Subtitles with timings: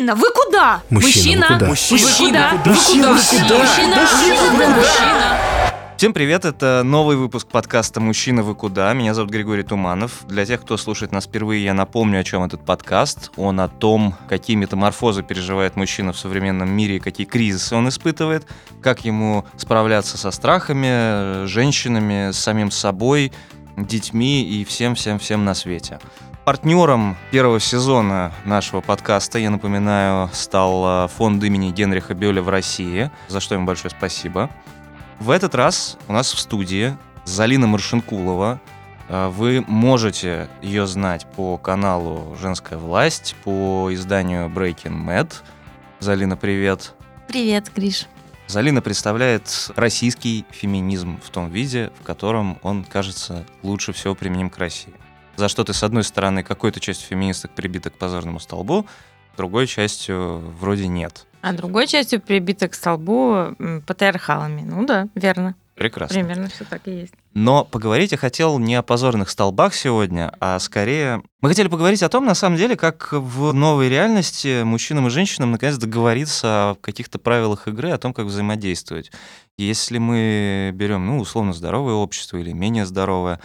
[0.00, 0.82] Мужчина, вы куда?
[0.88, 1.66] Мужчина, вы куда?
[1.68, 2.70] Мужчина, Мужчина, вы куда?
[2.70, 3.58] Мужчина, вы куда?
[3.58, 5.94] Мужчина, Мужчина, вы куда?
[5.98, 8.94] Всем привет, это новый выпуск подкаста «Мужчина, вы куда?».
[8.94, 10.26] Меня зовут Григорий Туманов.
[10.26, 13.30] Для тех, кто слушает нас впервые, я напомню, о чем этот подкаст.
[13.36, 18.46] Он о том, какие метаморфозы переживает мужчина в современном мире и какие кризисы он испытывает,
[18.80, 23.32] как ему справляться со страхами, женщинами, с самим собой,
[23.76, 25.98] детьми и всем-всем-всем на свете.
[26.44, 33.10] Партнером первого сезона нашего подкаста, я напоминаю, стал э, фонд имени Генриха Бёля в России,
[33.28, 34.50] за что ему большое спасибо.
[35.18, 38.58] В этот раз у нас в студии Залина Маршинкулова.
[39.08, 45.32] Э, Вы можете ее знать по каналу «Женская власть», по изданию Breaking Mad.
[45.98, 46.94] Залина, привет.
[47.28, 48.06] Привет, Гриш.
[48.46, 54.56] Залина представляет российский феминизм в том виде, в котором он, кажется, лучше всего применим к
[54.58, 54.94] России.
[55.36, 58.86] За что ты, с одной стороны, какой-то частью феминисток прибита к позорному столбу,
[59.36, 61.26] другой частью вроде нет.
[61.40, 64.62] А другой частью прибита к столбу патриархалами.
[64.62, 65.54] Ну да, верно.
[65.74, 66.14] Прекрасно.
[66.14, 67.14] Примерно все так и есть.
[67.32, 71.22] Но поговорить я хотел не о позорных столбах сегодня, а скорее...
[71.40, 75.52] Мы хотели поговорить о том, на самом деле, как в новой реальности мужчинам и женщинам
[75.52, 79.10] наконец договориться о каких-то правилах игры, о том, как взаимодействовать.
[79.56, 83.40] Если мы берем, ну, условно, здоровое общество или менее здоровое,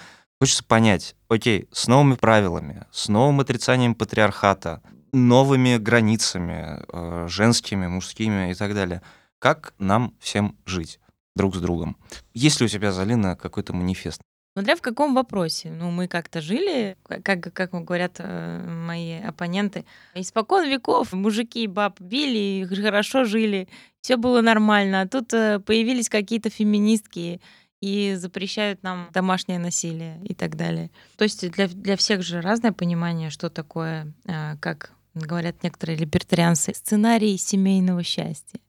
[0.45, 8.51] хочется понять, окей, с новыми правилами, с новым отрицанием патриархата, новыми границами, э, женскими, мужскими
[8.51, 9.01] и так далее,
[9.39, 10.99] как нам всем жить
[11.35, 11.97] друг с другом?
[12.35, 14.21] Есть ли у тебя, Залина, какой-то манифест?
[14.53, 15.71] Смотря в каком вопросе.
[15.71, 21.99] Ну, мы как-то жили, как, как говорят э, мои оппоненты, испокон веков мужики и баб
[21.99, 23.67] били, хорошо жили,
[24.01, 25.01] все было нормально.
[25.01, 27.41] А тут э, появились какие-то феминистки
[27.81, 30.89] и запрещают нам домашнее насилие и так далее.
[31.17, 36.73] То есть для, для всех же разное понимание, что такое, э, как говорят некоторые либертарианцы,
[36.73, 38.59] сценарий семейного счастья.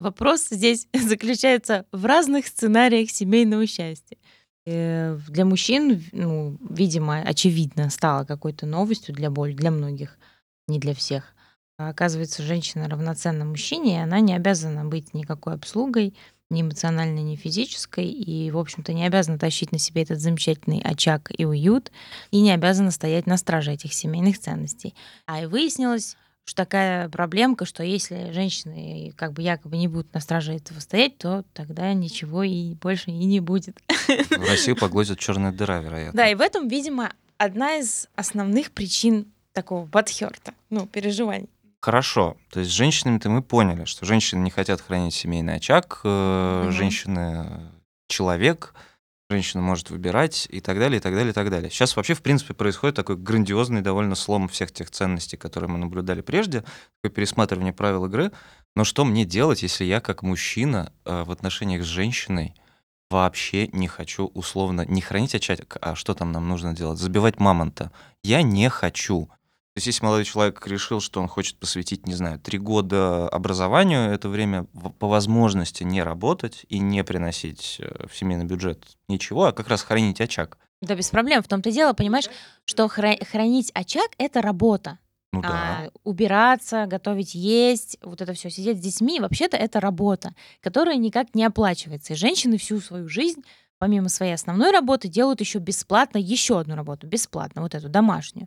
[0.00, 4.16] Вопрос здесь заключается в разных сценариях семейного счастья.
[4.66, 10.18] Э, Для мужчин, ну, видимо, очевидно, стало какой-то новостью для боль, для многих,
[10.68, 11.34] не для всех.
[11.78, 16.14] А Оказывается, женщина равноценна мужчине, и она не обязана быть никакой обслугой,
[16.54, 21.30] ни эмоциональной, ни физической, и, в общем-то, не обязана тащить на себе этот замечательный очаг
[21.36, 21.92] и уют,
[22.30, 24.94] и не обязана стоять на страже этих семейных ценностей.
[25.26, 30.20] А и выяснилось, что такая проблемка, что если женщины как бы якобы не будут на
[30.20, 33.76] страже этого стоять, то тогда ничего и больше и не будет.
[34.08, 36.16] В Россию поглотит черная дыра, вероятно.
[36.16, 41.48] Да, и в этом, видимо, одна из основных причин такого подхерта, ну, переживаний.
[41.84, 42.38] Хорошо.
[42.50, 46.72] То есть с женщинами-то мы поняли, что женщины не хотят хранить семейный очаг, Мгм.
[46.72, 47.60] женщины
[48.08, 48.72] человек,
[49.28, 51.68] женщина может выбирать и так далее, и так далее, и так далее.
[51.68, 56.22] Сейчас вообще, в принципе, происходит такой грандиозный довольно слом всех тех ценностей, которые мы наблюдали
[56.22, 56.64] прежде,
[57.02, 58.32] такое пересматривание правил игры.
[58.74, 62.54] Но что мне делать, если я как мужчина э, в отношениях с женщиной
[63.10, 66.98] вообще не хочу условно не хранить очаг, а что там нам нужно делать?
[66.98, 67.92] Забивать мамонта.
[68.22, 69.28] Я не хочу.
[69.74, 74.12] То есть, если молодой человек решил, что он хочет посвятить, не знаю, три года образованию,
[74.12, 74.66] это время
[75.00, 79.82] по возможности не работать и не приносить э, в семейный бюджет ничего, а как раз
[79.82, 80.58] хранить очаг.
[80.80, 81.42] Да, без проблем.
[81.42, 82.26] В том-то дело, понимаешь,
[82.64, 85.00] что хра- хранить очаг— это работа.
[85.32, 85.48] Ну да.
[85.48, 91.34] А, убираться, готовить есть, вот это все, сидеть с детьми, вообще-то это работа, которая никак
[91.34, 92.12] не оплачивается.
[92.12, 93.42] И женщины всю свою жизнь,
[93.78, 98.46] помимо своей основной работы, делают еще бесплатно еще одну работу, бесплатно, вот эту домашнюю.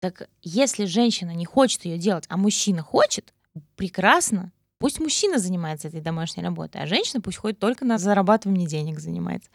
[0.00, 3.34] Так если женщина не хочет ее делать, а мужчина хочет,
[3.76, 4.52] прекрасно.
[4.78, 9.50] Пусть мужчина занимается этой домашней работой, а женщина пусть ходит только на зарабатывание денег занимается.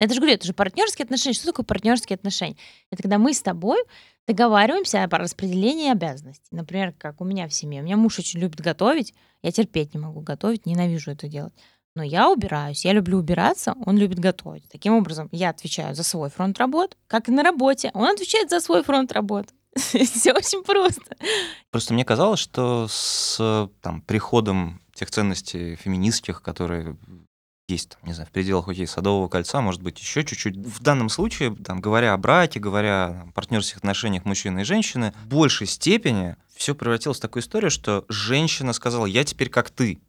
[0.00, 1.34] Это же говорю, это же партнерские отношения.
[1.34, 2.56] Что такое партнерские отношения?
[2.90, 3.78] Это когда мы с тобой
[4.26, 6.48] договариваемся о распределении обязанностей.
[6.50, 7.82] Например, как у меня в семье.
[7.82, 9.14] У меня муж очень любит готовить.
[9.42, 11.52] Я терпеть не могу готовить, ненавижу это делать.
[11.94, 14.66] Но я убираюсь, я люблю убираться, он любит готовить.
[14.70, 17.90] Таким образом, я отвечаю за свой фронт работ, как и на работе.
[17.92, 19.50] Он отвечает за свой фронт работ.
[19.76, 21.16] Все очень просто.
[21.70, 26.96] Просто мне казалось, что с там, приходом тех ценностей феминистских, которые
[27.68, 30.56] есть, там, не знаю, в пределах окей, Садового кольца, может быть, еще чуть-чуть.
[30.56, 35.28] В данном случае, там, говоря о браке, говоря о партнерских отношениях мужчины и женщины, в
[35.28, 40.00] большей степени все превратилось в такую историю, что женщина сказала, я теперь как ты,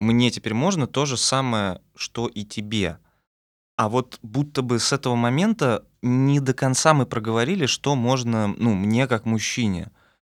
[0.00, 2.98] мне теперь можно то же самое, что и тебе.
[3.76, 8.74] А вот будто бы с этого момента не до конца мы проговорили, что можно, ну,
[8.74, 9.90] мне как мужчине.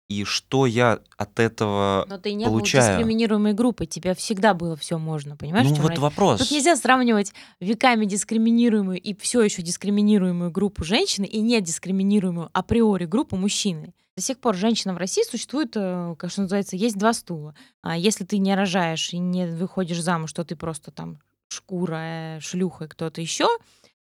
[0.08, 2.84] и что я от этого Но ты не получаю.
[2.84, 5.66] был дискриминируемой группой, тебе всегда было все можно, понимаешь?
[5.66, 6.00] ну вот разница?
[6.02, 6.40] вопрос.
[6.40, 13.06] Тут нельзя сравнивать веками дискриминируемую и все еще дискриминируемую группу женщины и не дискриминируемую априори
[13.06, 13.94] группу мужчины.
[14.16, 17.54] До сих пор женщина в России существует, э, как что называется, есть два стула.
[17.82, 21.18] А если ты не рожаешь и не выходишь замуж, что ты просто там
[21.54, 23.48] шкура, шлюха кто-то еще,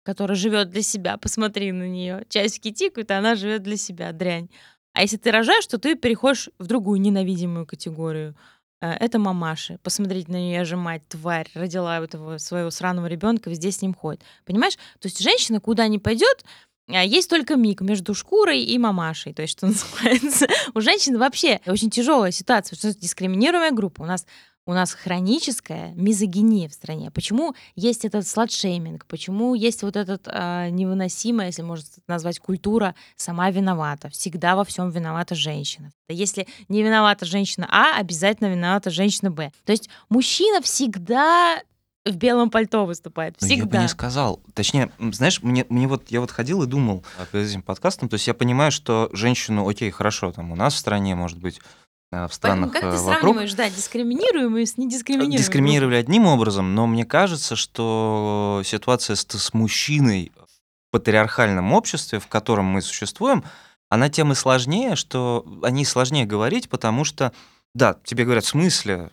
[0.04, 4.50] который живет для себя, посмотри на нее, часики тикают, а она живет для себя, дрянь.
[4.94, 8.36] А если ты рожаешь, то ты переходишь в другую ненавидимую категорию.
[8.82, 9.78] Э, Это мамаши.
[9.84, 14.24] Посмотреть на нее же мать, тварь, родила этого своего сраного ребенка, везде с ним ходит.
[14.46, 14.76] Понимаешь?
[15.00, 16.44] То есть женщина куда ни пойдет,
[16.90, 20.48] а, есть только миг между шкурой и мамашей, то есть, что называется.
[20.74, 24.04] У женщин вообще очень тяжелая ситуация, потому что дискриминируемая группа.
[24.04, 24.26] У нас
[24.68, 27.10] у нас хроническая мизогиния в стране.
[27.10, 29.06] Почему есть этот сладшейминг?
[29.06, 34.10] Почему есть вот этот а, невыносимая, если можно назвать, культура сама виновата?
[34.10, 35.92] Всегда во всем виновата женщина.
[36.10, 39.52] Если не виновата женщина А, обязательно виновата женщина Б.
[39.66, 41.62] То есть мужчина всегда
[42.06, 43.36] в белом пальто выступает.
[43.42, 43.82] Ну, Я бы Всегда.
[43.82, 44.42] не сказал.
[44.54, 48.16] Точнее, знаешь, мне, мне вот я вот ходил и думал а, перед этим подкастом, то
[48.16, 51.60] есть я понимаю, что женщину, окей, хорошо, там у нас в стране, может быть,
[52.12, 55.38] а, в Поэтому странах как э, ты вокруг сравниваешь, да, дискриминируемую с недискриминируемой?
[55.38, 62.28] дискриминировали одним образом, но мне кажется, что ситуация с, с мужчиной в патриархальном обществе, в
[62.28, 63.44] котором мы существуем,
[63.90, 67.34] она тем и сложнее, что о ней сложнее говорить, потому что,
[67.76, 69.10] да, тебе говорят, в смысле,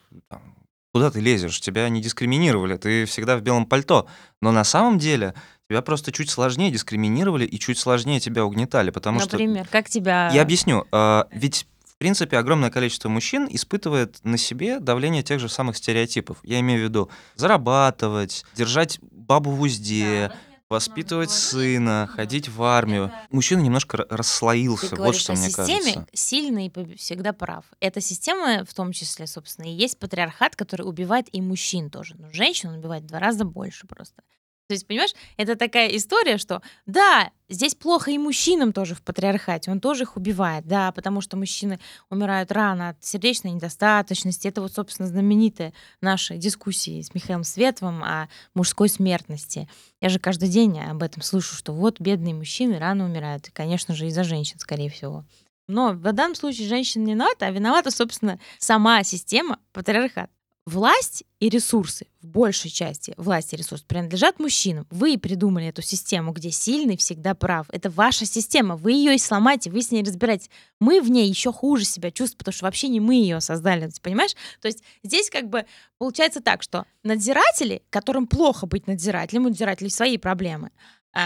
[0.92, 4.06] куда ты лезешь, тебя не дискриминировали, ты всегда в белом пальто,
[4.40, 5.34] но на самом деле
[5.68, 9.32] тебя просто чуть сложнее дискриминировали и чуть сложнее тебя угнетали, потому что...
[9.32, 10.30] Например, как тебя...
[10.30, 10.86] Я объясню.
[10.92, 16.38] А, Ведь, в принципе, огромное количество мужчин испытывает на себе давление тех же самых стереотипов.
[16.42, 20.32] Я имею в виду зарабатывать, держать бабу в узде,
[20.68, 23.12] воспитывать сына, ходить в армию.
[23.30, 26.06] Мужчина немножко р- Ты расслоился, вот говоришь что о мне системе, кажется.
[26.12, 27.64] сильный всегда прав.
[27.80, 32.16] Эта система, в том числе, собственно, и есть патриархат, который убивает и мужчин тоже.
[32.18, 34.22] Но женщин он убивает в два раза больше просто.
[34.66, 39.70] То есть, понимаешь, это такая история, что да, здесь плохо и мужчинам тоже в патриархате,
[39.70, 41.78] он тоже их убивает, да, потому что мужчины
[42.08, 44.48] умирают рано от сердечной недостаточности.
[44.48, 49.68] Это вот, собственно, знаменитая наша дискуссия с Михаилом Световым о мужской смертности.
[50.00, 53.48] Я же каждый день об этом слышу, что вот бедные мужчины рано умирают.
[53.48, 55.24] И, конечно же, из-за женщин, скорее всего.
[55.68, 60.30] Но в данном случае женщина не виновата, а виновата, собственно, сама система патриархат.
[60.66, 64.86] Власть и ресурсы, в большей части власть и ресурсы принадлежат мужчинам.
[64.90, 67.66] Вы придумали эту систему, где сильный всегда прав.
[67.68, 68.74] Это ваша система.
[68.74, 70.48] Вы ее и сломаете, вы с ней разбираетесь.
[70.80, 74.34] Мы в ней еще хуже себя чувствуем, потому что вообще не мы ее создали, понимаешь?
[74.62, 75.66] То есть здесь как бы
[75.98, 80.70] получается так, что надзиратели, которым плохо быть надзирателем, у надзирателей свои проблемы,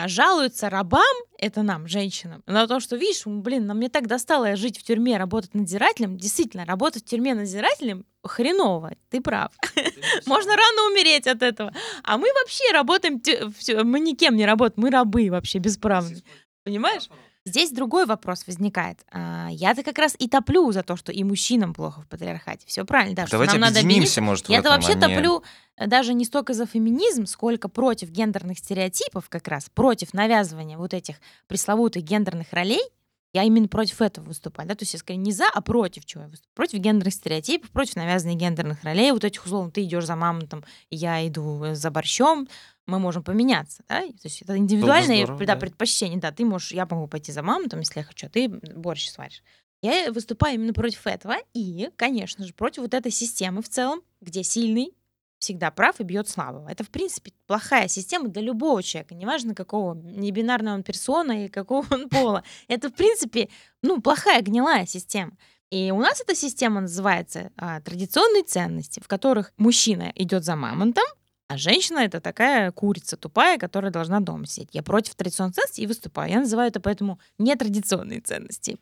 [0.07, 1.03] жалуются рабам,
[1.39, 5.17] это нам, женщинам, на то, что, видишь, блин, нам мне так достало жить в тюрьме,
[5.17, 6.17] работать надзирателем.
[6.19, 9.53] Действительно, работать в тюрьме надзирателем хреново, ты прав.
[10.27, 11.73] Можно рано умереть от этого.
[12.03, 13.23] А мы вообще работаем,
[13.85, 16.23] мы никем не работаем, мы рабы вообще бесправные.
[16.65, 17.09] Понимаешь?
[17.49, 19.05] Здесь другой вопрос возникает.
[19.11, 22.67] А, Я-то как раз и топлю за то, что и мужчинам плохо в патриархате.
[22.67, 25.43] Все правильно, да, что Давайте нам надо объединимся, может, в я-то вообще а не- топлю
[25.77, 30.95] э, даже не столько за феминизм, сколько против гендерных стереотипов, как раз против навязывания вот
[30.95, 31.17] этих
[31.47, 32.83] пресловутых гендерных ролей.
[33.35, 34.69] Я именно против этого выступаю.
[34.69, 34.75] Да?
[34.75, 36.55] То есть я скорее не за, а против чего я выступаю.
[36.55, 39.13] Против гендерных стереотипов, против навязывания гендерных ролей.
[39.13, 42.49] Вот этих условно, ты идешь за мамонтом, я иду э, за борщом.
[42.89, 43.85] Мы можем поменяться.
[43.87, 44.01] Да?
[44.01, 45.61] То есть это индивидуальные здорово, да, да.
[45.61, 46.19] предпочтения.
[46.19, 49.43] Да, ты можешь, я могу пойти за мамонтом, если я хочу, а ты борщ сваришь.
[49.83, 54.43] Я выступаю именно против этого и, конечно же, против вот этой системы в целом, где
[54.43, 54.95] сильный
[55.39, 56.69] всегда прав и бьет слабого.
[56.69, 61.49] Это, в принципе, плохая система для любого человека, неважно какого, не бинарного он персона и
[61.49, 62.43] какого он пола.
[62.69, 63.49] Это, в принципе,
[63.83, 65.33] ну, плохая гнилая система.
[65.71, 71.05] И у нас эта система называется а, традиционные ценности, в которых мужчина идет за мамонтом,
[71.49, 74.69] а женщина это такая курица тупая, которая должна дома сидеть.
[74.73, 76.31] Я против традиционных ценностей и выступаю.
[76.31, 78.77] Я называю это поэтому нетрадиционные ценности.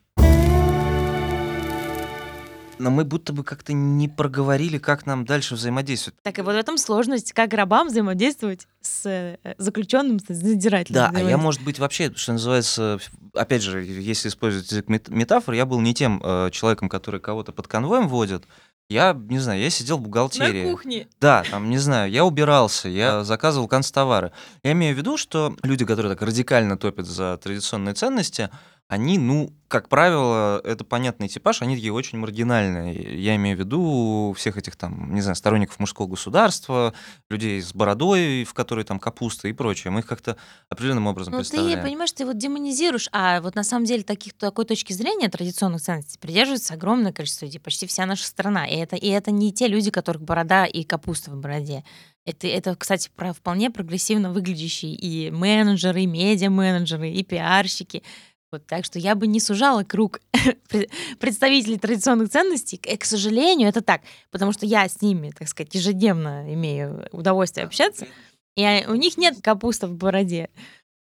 [2.79, 6.19] Но мы будто бы как-то не проговорили, как нам дальше взаимодействовать.
[6.21, 10.93] Так и вот в этом сложность, как рабам взаимодействовать с э, заключенным, с надзирателем.
[10.93, 12.99] Да, а я, может быть, вообще, что называется,
[13.33, 17.51] опять же, если использовать язык мет- метафор, я был не тем э, человеком, который кого-то
[17.51, 18.45] под конвоем водит.
[18.89, 20.63] Я, не знаю, я сидел в бухгалтерии.
[20.63, 21.07] На кухне.
[21.19, 24.31] Да, там, не знаю, я убирался, я заказывал канцтовары.
[24.63, 28.49] Я имею в виду, что люди, которые так радикально топят за традиционные ценности,
[28.87, 33.21] они, ну, как правило, это понятный типаж, они такие очень маргинальные.
[33.21, 36.93] Я имею в виду всех этих там, не знаю, сторонников мужского государства,
[37.29, 39.91] людей с бородой, в которой там капуста и прочее.
[39.91, 40.37] Мы их как-то
[40.69, 41.83] определенным образом Ну, ты представляем.
[41.83, 46.17] понимаешь, ты вот демонизируешь, а вот на самом деле таких, такой точки зрения традиционных ценностей
[46.17, 48.67] придерживается огромное количество людей, почти вся наша страна.
[48.67, 51.83] И это, и это не те люди, которых борода и капуста в бороде.
[52.25, 58.03] Это, это кстати, про вполне прогрессивно выглядящие и менеджеры, и медиа-менеджеры, и пиарщики.
[58.51, 60.21] Вот, так что я бы не сужала круг
[60.69, 60.89] пре-
[61.19, 62.77] представителей традиционных ценностей.
[62.77, 64.01] К, к сожалению, это так,
[64.31, 68.07] потому что я с ними, так сказать, ежедневно имею удовольствие общаться,
[68.55, 70.49] и а, у них нет капуста в бороде.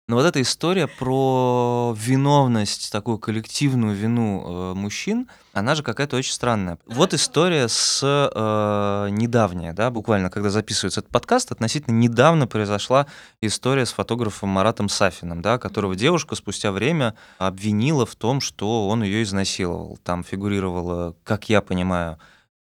[0.08, 6.32] Но вот эта история про виновность, такую коллективную вину э, мужчин, она же какая-то очень
[6.32, 6.78] странная.
[6.86, 13.08] Вот история с э, недавняя, да, буквально, когда записывается этот подкаст, относительно недавно произошла
[13.40, 19.02] история с фотографом Маратом Сафиным, да, которого девушка спустя время обвинила в том, что он
[19.02, 19.98] ее изнасиловал.
[20.04, 22.16] Там фигурировало, как я понимаю,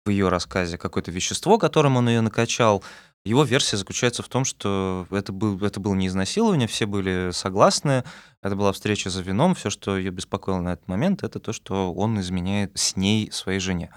[0.06, 2.82] в ее рассказе какое-то вещество, которым он ее накачал.
[3.24, 8.04] Его версия заключается в том, что это, был, это было не изнасилование, все были согласны,
[8.42, 11.94] это была встреча за вином, все, что ее беспокоило на этот момент, это то, что
[11.94, 13.90] он изменяет с ней своей жене.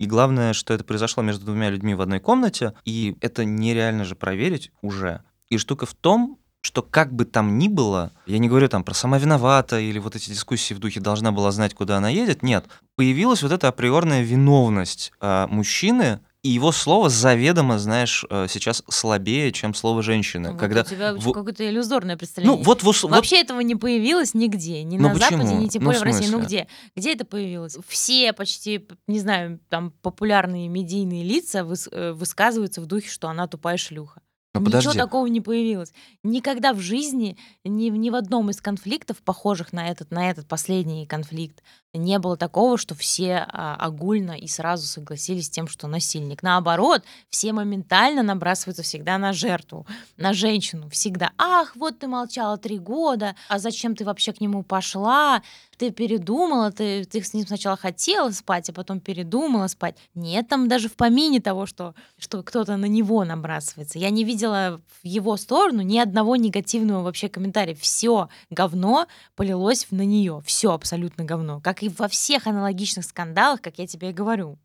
[0.00, 4.16] И главное, что это произошло между двумя людьми в одной комнате, и это нереально же
[4.16, 5.22] проверить уже.
[5.50, 8.94] И штука в том, что как бы там ни было, я не говорю там про
[8.94, 12.64] сама виновата или вот эти дискуссии в духе должна была знать, куда она едет, нет.
[12.96, 19.52] Появилась вот эта априорная виновность э, мужчины, и его слово заведомо, знаешь, э, сейчас слабее,
[19.52, 20.50] чем слово женщины.
[20.50, 22.58] Вот когда у тебя в- какое-то иллюзорное представление.
[22.58, 25.42] Ну, вот, вот Вообще этого не появилось нигде, ни Ну на почему?
[25.44, 26.28] Западе, ни тем Ну, более в в России.
[26.30, 26.66] Ну где?
[26.96, 27.76] Где это появилось?
[27.86, 33.46] Все почти, не знаю, там популярные медийные лица выс- э, высказываются в духе, что она
[33.46, 34.20] тупая шлюха.
[34.54, 34.98] Ну, Ничего подожди.
[34.98, 35.94] такого не появилось.
[36.22, 41.06] Никогда в жизни, ни, ни в одном из конфликтов, похожих на этот, на этот последний
[41.06, 41.62] конфликт,
[41.94, 46.42] не было такого, что все а, огульно и сразу согласились с тем, что насильник.
[46.42, 49.86] Наоборот, все моментально набрасываются всегда на жертву,
[50.18, 50.90] на женщину.
[50.90, 51.32] Всегда.
[51.38, 55.42] Ах, вот ты молчала три года, а зачем ты вообще к нему пошла?
[55.78, 59.96] Ты передумала, ты, ты с ним сначала хотела спать, а потом передумала спать.
[60.14, 63.98] Нет там даже в помине того, что, что кто-то на него набрасывается.
[63.98, 67.74] Я не видела в его сторону ни одного негативного вообще комментария.
[67.74, 70.42] Все говно полилось на нее.
[70.46, 71.60] Все абсолютно говно.
[71.60, 74.58] Как и во всех аналогичных скандалах, как я тебе и говорю.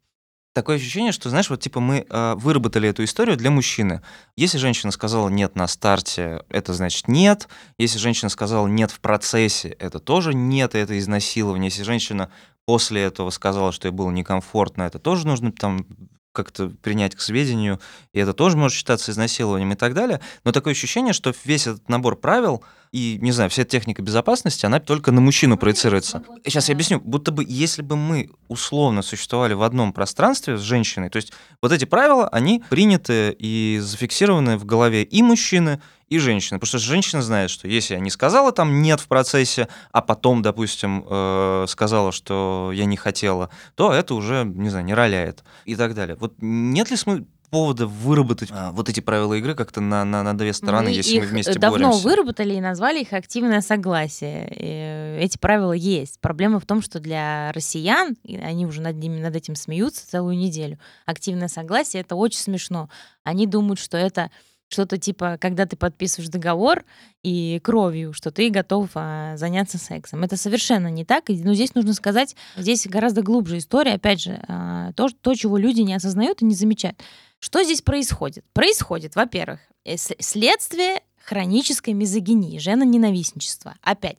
[0.57, 4.01] Такое ощущение, что, знаешь, вот типа мы э, выработали эту историю для мужчины.
[4.35, 7.47] Если женщина сказала нет на старте, это значит нет.
[7.77, 11.67] Если женщина сказала нет в процессе, это тоже нет, и это изнасилование.
[11.67, 12.31] Если женщина
[12.65, 15.85] после этого сказала, что ей было некомфортно, это тоже нужно там
[16.31, 17.79] как-то принять к сведению,
[18.13, 20.21] и это тоже может считаться изнасилованием и так далее.
[20.43, 24.79] Но такое ощущение, что весь этот набор правил и, не знаю, вся техника безопасности, она
[24.79, 26.23] только на мужчину проецируется.
[26.43, 26.99] Сейчас я объясню.
[26.99, 31.71] Будто бы, если бы мы условно существовали в одном пространстве с женщиной, то есть вот
[31.71, 36.59] эти правила, они приняты и зафиксированы в голове и мужчины, и женщины.
[36.59, 40.41] Потому что женщина знает, что если я не сказала там нет в процессе, а потом,
[40.41, 45.75] допустим, э, сказала, что я не хотела, то это уже, не знаю, не роляет и
[45.75, 46.15] так далее.
[46.19, 50.37] Вот нет ли смысла повода выработать а, вот эти правила игры как-то на, на, на
[50.37, 52.03] две стороны, Мы если мы их вместе давно боремся?
[52.03, 54.47] выработали и назвали их активное согласие.
[54.53, 56.19] И эти правила есть.
[56.19, 60.37] Проблема в том, что для россиян, и они уже над, ними, над этим смеются целую
[60.37, 62.89] неделю, активное согласие— это очень смешно.
[63.23, 64.29] Они думают, что это
[64.69, 66.83] что-то типа, когда ты подписываешь договор
[67.23, 70.23] и кровью, что ты готов а, заняться сексом.
[70.23, 71.29] Это совершенно не так.
[71.29, 73.93] И, Ну, здесь нужно сказать, здесь гораздо глубже история.
[73.93, 77.01] Опять же, а, то, то, чего люди не осознают и не замечают.
[77.39, 78.43] Что здесь происходит?
[78.53, 83.75] Происходит, во-первых, э, следствие хронической мизогинии, женоненавистничества.
[83.81, 84.17] Опять,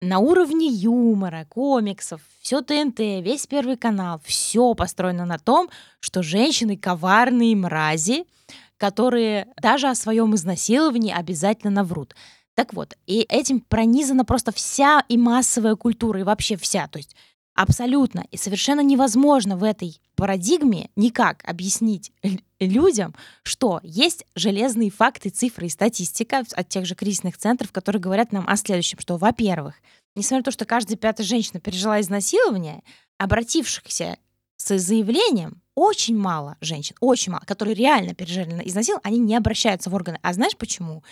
[0.00, 6.76] на уровне юмора, комиксов, все ТНТ, весь Первый канал, все построено на том, что женщины
[6.76, 8.24] коварные мрази,
[8.84, 12.14] которые даже о своем изнасиловании обязательно наврут.
[12.54, 16.86] Так вот, и этим пронизана просто вся и массовая культура, и вообще вся.
[16.88, 17.16] То есть
[17.54, 22.12] абсолютно и совершенно невозможно в этой парадигме никак объяснить
[22.60, 28.32] людям, что есть железные факты, цифры и статистика от тех же кризисных центров, которые говорят
[28.32, 29.76] нам о следующем, что, во-первых,
[30.14, 32.82] несмотря на то, что каждая пятая женщина пережила изнасилование,
[33.16, 34.18] обратившихся
[34.66, 39.94] с заявлением очень мало женщин, очень мало, которые реально пережили изнасилование, они не обращаются в
[39.94, 40.18] органы.
[40.22, 41.02] А знаешь почему?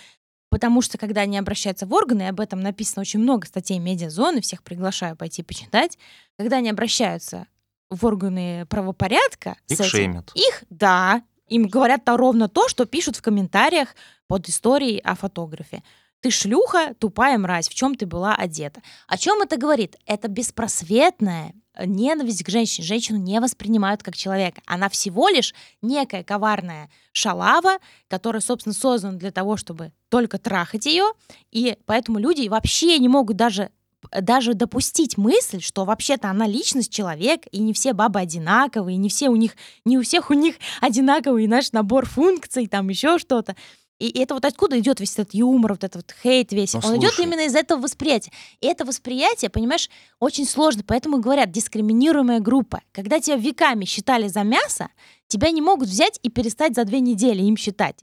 [0.49, 4.39] Потому что, когда они обращаются в органы, и об этом написано очень много статей медиазоны,
[4.41, 5.97] всех приглашаю пойти почитать,
[6.37, 7.47] когда они обращаются
[7.89, 10.31] в органы правопорядка, Их этим, шеймят.
[10.35, 13.95] их, да, им говорят то ровно то, что пишут в комментариях
[14.27, 15.83] под историей о фотографе.
[16.23, 18.81] Ты шлюха, тупая мразь, в чем ты была одета.
[19.07, 19.97] О чем это говорит?
[20.05, 22.87] Это беспросветная ненависть к женщине.
[22.87, 24.61] Женщину не воспринимают как человека.
[24.65, 31.11] Она всего лишь некая коварная шалава, которая, собственно, создана для того, чтобы только трахать ее.
[31.51, 33.69] И поэтому люди вообще не могут даже
[34.11, 39.29] даже допустить мысль, что вообще-то она личность человек, и не все бабы одинаковые, не все
[39.29, 43.55] у них, не у всех у них одинаковый наш набор функций, там еще что-то.
[43.99, 46.73] И это вот откуда идет весь этот юмор, вот этот вот хейт весь.
[46.73, 47.27] Ну, Он идет слушай.
[47.27, 48.31] именно из этого восприятия.
[48.59, 50.83] И это восприятие, понимаешь, очень сложно.
[50.85, 52.81] Поэтому говорят, дискриминируемая группа.
[52.91, 54.89] Когда тебя веками считали за мясо,
[55.27, 57.95] тебя не могут взять и перестать за две недели им считать.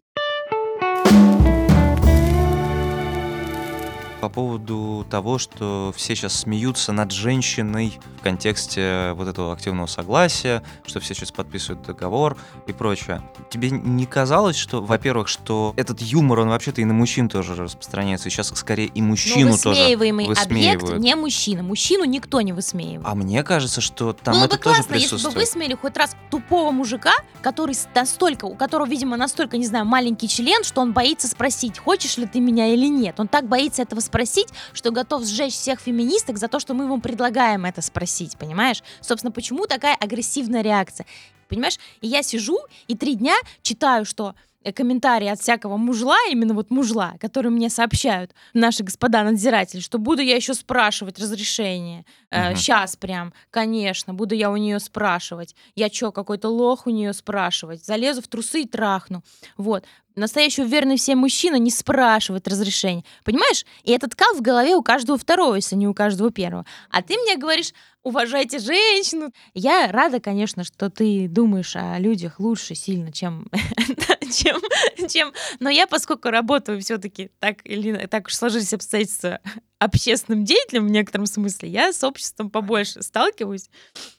[4.21, 10.63] По поводу того, что все сейчас смеются над женщиной в контексте вот этого активного согласия,
[10.85, 12.37] что все сейчас подписывают договор
[12.67, 13.23] и прочее.
[13.51, 18.29] Тебе не казалось, что, во-первых, что этот юмор, он вообще-то и на мужчин тоже распространяется,
[18.29, 21.03] и сейчас скорее и мужчину тоже высмеиваемый объект высмеивают.
[21.03, 21.63] не мужчина.
[21.63, 23.07] Мужчину никто не высмеивает.
[23.07, 25.49] А мне кажется, что там Было это бы тоже классно, если бы присутствует.
[25.49, 30.63] высмеяли хоть раз тупого мужика, который настолько, у которого, видимо, настолько, не знаю, маленький член,
[30.63, 33.19] что он боится спросить, хочешь ли ты меня или нет.
[33.19, 37.01] Он так боится этого спросить, что готов сжечь всех феминисток за то, что мы ему
[37.01, 38.83] предлагаем это спросить, понимаешь?
[39.01, 41.07] Собственно, почему такая агрессивная реакция?
[41.49, 41.79] Понимаешь?
[42.01, 44.35] И я сижу и три дня читаю, что
[44.75, 50.23] комментарии от всякого мужла, именно вот мужла, которые мне сообщают наши господа надзиратели, что буду
[50.23, 52.05] я еще спрашивать разрешение.
[52.31, 52.57] Мгм.
[52.57, 55.55] Сейчас прям, конечно, буду я у нее спрашивать.
[55.75, 57.85] Я что, какой-то лох у нее спрашивать?
[57.85, 59.23] Залезу в трусы и трахну.
[59.57, 59.85] Вот.
[60.17, 63.05] Настоящий уверенный все мужчина не спрашивает разрешения.
[63.25, 63.65] Понимаешь?
[63.85, 66.67] И этот кал в голове у каждого второго, если не у каждого первого.
[66.91, 69.31] А ты мне говоришь, уважайте женщину.
[69.55, 73.47] Я рада, конечно, что ты думаешь о людях лучше сильно, чем,
[74.33, 74.61] чем,
[75.09, 75.33] чем...
[75.59, 79.41] Но я, поскольку работаю все-таки так или так уж сложились обстоятельства
[79.79, 83.71] общественным деятелем в некотором смысле, я с обществом побольше сталкиваюсь.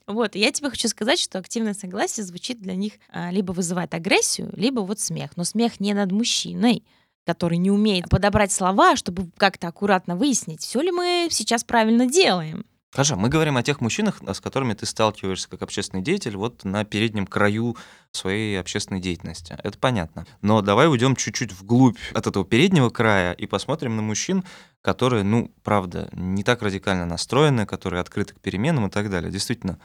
[0.08, 3.94] Вот, и я тебе хочу сказать, что активное согласие звучит для них а, либо вызывает
[3.94, 5.32] агрессию, либо вот смех.
[5.36, 6.84] Но смех не над мужчиной,
[7.26, 12.66] который не умеет подобрать слова, чтобы как-то аккуратно выяснить, все ли мы сейчас правильно делаем.
[12.94, 16.84] Хорошо, мы говорим о тех мужчинах, с которыми ты сталкиваешься как общественный деятель вот на
[16.84, 17.78] переднем краю
[18.12, 19.56] своей общественной деятельности.
[19.64, 20.26] Это понятно.
[20.42, 24.44] Но давай уйдем чуть-чуть вглубь от этого переднего края и посмотрим на мужчин,
[24.82, 29.32] которые, ну, правда, не так радикально настроены, которые открыты к переменам и так далее.
[29.32, 29.80] Действительно,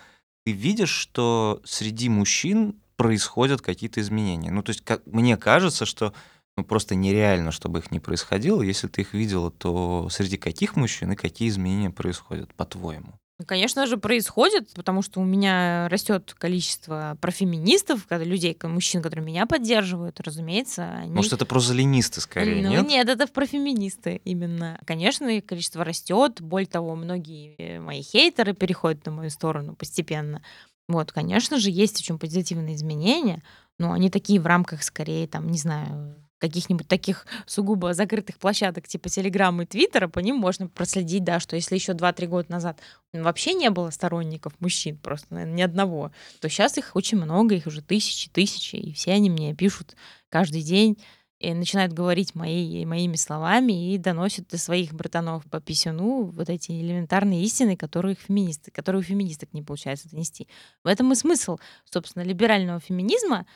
[0.45, 4.51] ты видишь, что среди мужчин происходят какие-то изменения.
[4.51, 6.13] Ну, то есть, как, мне кажется, что
[6.57, 8.63] ну, просто нереально, чтобы их не происходило.
[8.63, 13.19] Если ты их видела, то среди каких мужчин и какие изменения происходят, по-твоему?
[13.39, 19.45] Ну, Конечно же, происходит, потому что у меня растет количество профеминистов, людей, мужчин, которые меня
[19.45, 21.13] поддерживают, разумеется, они...
[21.13, 22.89] Может, это прозелинисты скорее, ну, нет?
[22.89, 24.81] нет, это профеминисты именно.
[24.87, 26.41] Конечно, их количество растет.
[26.41, 30.43] Более того, многие мои хейтеры переходят на мою сторону постепенно.
[30.89, 33.43] Вот, конечно же, есть очень позитивные изменения,
[33.79, 39.09] но они такие в рамках, скорее, там, не знаю, каких-нибудь таких сугубо закрытых площадок типа
[39.09, 42.81] Телеграма и Твиттера, по ним можно проследить, да, что если еще 2-3 года назад
[43.13, 47.67] вообще не было сторонников мужчин, просто, наверное, ни одного, то сейчас их очень много, их
[47.67, 49.97] уже тысячи, тысячи, и все они мне пишут
[50.29, 50.99] каждый день,
[51.39, 56.73] и начинают говорить мои, моими словами и доносят до своих братанов по писюну вот эти
[56.73, 60.49] элементарные истины, которые, феминисты, которые у феминисток не получается донести.
[60.83, 63.47] В этом и смысл, собственно, либерального феминизма,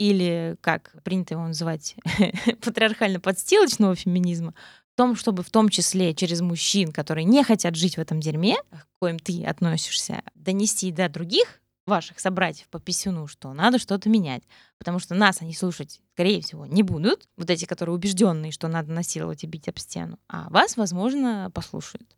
[0.00, 1.94] или, как принято его называть,
[2.62, 4.54] патриархально-подстилочного феминизма,
[4.94, 8.56] в том, чтобы в том числе через мужчин, которые не хотят жить в этом дерьме,
[8.70, 14.42] к коим ты относишься, донести до других ваших собратьев по писюну, что надо что-то менять.
[14.78, 17.28] Потому что нас они слушать, скорее всего, не будут.
[17.36, 20.18] Вот эти, которые убежденные, что надо насиловать и бить об стену.
[20.28, 22.08] А вас, возможно, послушают.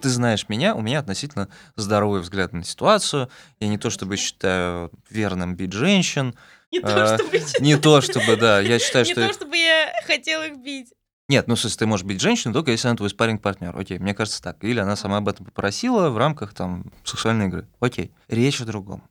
[0.00, 3.28] Ты знаешь меня, у меня относительно здоровый взгляд на ситуацию.
[3.60, 6.34] Я не то чтобы считаю верным бить женщин,
[6.72, 7.18] Не А,
[7.60, 9.26] не то чтобы, да, я считаю, Не что...
[9.28, 10.92] то, чтобы я хотела их бить.
[11.28, 14.14] Нет, ну, смысле, ты можешь бить женщину только если она твой спарринг партнер Окей, мне
[14.14, 14.62] кажется так.
[14.62, 17.68] Или она сама об этом попросила в рамках там сексуальной игры.
[17.80, 18.12] Окей.
[18.28, 19.02] Речь о другом.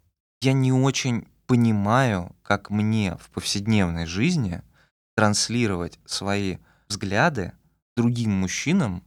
[0.41, 4.61] Я не очень понимаю, как мне в повседневной жизни
[5.15, 6.57] транслировать свои
[6.87, 7.53] взгляды
[7.95, 9.03] другим мужчинам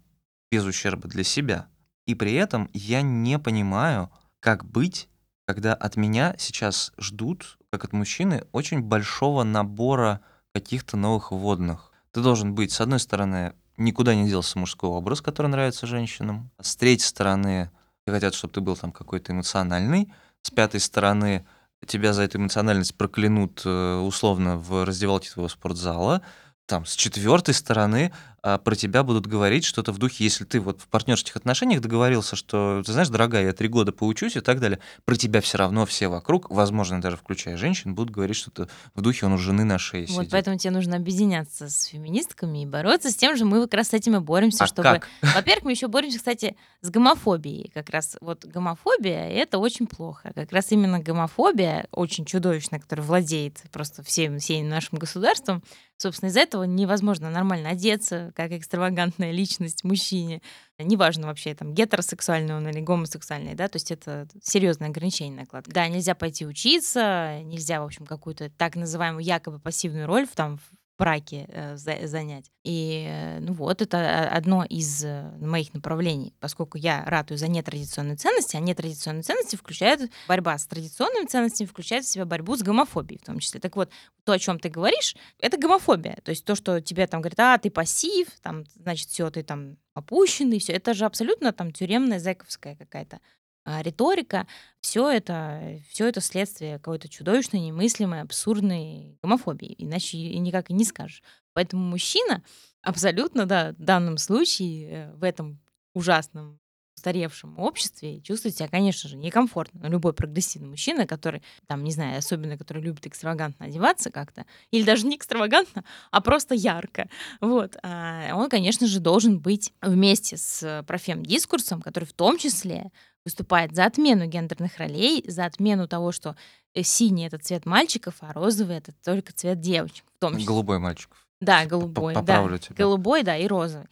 [0.51, 1.69] без ущерба для себя.
[2.07, 5.09] И при этом я не понимаю, как быть,
[5.47, 10.21] когда от меня сейчас ждут, как от мужчины, очень большого набора
[10.53, 11.93] каких-то новых вводных.
[12.13, 16.51] Ты должен быть, с одной стороны, никуда не делся мужской образ, который нравится женщинам.
[16.61, 17.71] С третьей стороны,
[18.07, 20.13] хотят, чтобы ты был там какой-то эмоциональный.
[20.43, 21.47] С пятой стороны,
[21.87, 26.23] тебя за эту эмоциональность проклянут э, условно в раздевалке твоего спортзала.
[26.67, 30.81] Там с четвертой стороны а, про тебя будут говорить что-то в духе, если ты вот
[30.81, 34.79] в партнерских отношениях договорился, что, ты знаешь, дорогая, я три года поучусь и так далее,
[35.05, 39.27] про тебя все равно все вокруг, возможно, даже включая женщин, будут говорить что-то в духе,
[39.27, 40.31] он у жены на шее Вот сидит.
[40.31, 43.45] поэтому тебе нужно объединяться с феминистками и бороться с тем же.
[43.45, 45.01] Мы как раз с этим и боремся, А чтобы...
[45.23, 47.71] Во-первых, мы еще боремся, кстати, с гомофобией.
[47.75, 50.33] Как раз вот гомофобия— это очень плохо.
[50.35, 55.65] Как раз именно гомофобия, очень чудовищная, которая владеет просто всем, всем нашим государством,
[55.99, 60.43] собственно, из-за этого невозможно нормально одеться, как экстравагантная личность мужчине.
[60.79, 65.75] Неважно вообще, там, гетеросексуальный он или гомосексуальный, да, то есть это серьезное ограничение накладывает.
[65.75, 70.61] Да, нельзя пойти учиться, нельзя, в общем, какую-то так называемую якобы пассивную роль в, там,
[70.99, 72.51] браке э, за- занять.
[72.65, 77.49] И э, ну вот, это а, одно из э, моих направлений, поскольку я ратую за
[77.49, 82.63] нетрадиционные ценности, а нетрадиционные ценности включают борьба с традиционными ценностями, включает в себя борьбу с
[82.63, 83.61] гомофобией в том числе.
[83.61, 83.91] Так вот,
[84.25, 86.19] то, о чем ты говоришь, это гомофобия.
[86.25, 89.77] То есть то, что тебе там говорят, а, ты пассив, там, значит, все, ты там
[89.95, 93.21] опущенный, все, это же абсолютно там тюремная зэковская какая-то
[93.67, 94.47] а, риторика,
[94.81, 99.75] все это, все это следствие какой-то чудовищной, немыслимой, абсурдной гомофобии.
[99.77, 101.21] Иначе и никак и не скажешь.
[101.53, 102.45] Поэтому мужчина
[102.81, 105.59] абсолютно, да, в данном случае, э, в этом
[105.95, 106.61] ужасном
[106.97, 109.81] устаревшем обществе чувствует себя, конечно же, некомфортно.
[109.81, 114.85] Но любой прогрессивный мужчина, который, там, не знаю, особенно который любит экстравагантно одеваться как-то, или
[114.85, 117.09] даже не экстравагантно, а просто ярко,
[117.41, 122.91] вот, а, он, конечно же, должен быть вместе с профем-дискурсом, который в том числе
[123.27, 126.37] выступает за отмену гендерных ролей, за отмену того, что
[126.75, 130.05] э, синий— это цвет мальчиков, а розовый— это только цвет девочек.
[130.15, 130.47] В том числе.
[130.47, 131.11] Голубой мальчик.
[131.41, 132.21] Да, голубой, да.
[132.21, 132.77] Поправлю тебя.
[132.77, 133.89] Голубой, да, и розовый.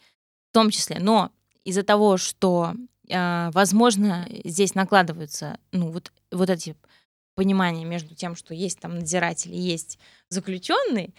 [0.51, 0.99] В том числе.
[0.99, 1.31] Но
[1.65, 2.75] из-за того, что,
[3.09, 6.77] э, возможно, здесь накладываются, ну, вот, вот эти
[7.35, 11.13] понимания между тем, что есть там надзиратели, есть заключенные,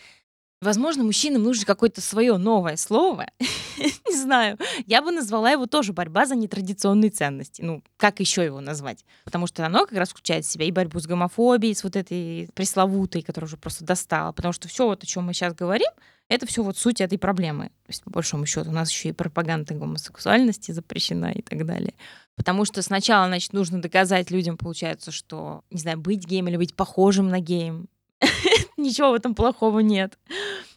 [0.61, 3.27] возможно, мужчинам нужно какое-то свое новое слово.
[3.79, 4.59] Не знаю.
[4.87, 7.63] Я бы назвала его тоже борьба за нетрадиционные ценности.
[7.63, 9.05] Ну, как еще его назвать?
[9.25, 12.49] Потому что оно как раз включает в себя и борьбу с гомофобией, с вот этой
[12.55, 14.33] пресловутой, которая уже просто достала.
[14.33, 15.91] Потому что все вот, о чем мы сейчас говорим,
[16.29, 17.67] это все вот суть этой проблемы.
[17.67, 21.95] То есть, по большому счету, у нас еще и пропаганда гомосексуальности запрещена и так далее.
[22.35, 26.75] Потому что сначала, значит, нужно доказать людям, получается, что, не знаю, быть геем или быть
[26.75, 27.89] похожим на геем.
[28.87, 30.17] Ничего в этом плохого нет.